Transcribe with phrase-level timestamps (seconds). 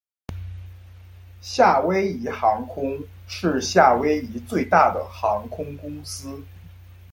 [1.41, 6.41] 夏威夷航空是夏威夷最大的航空公司。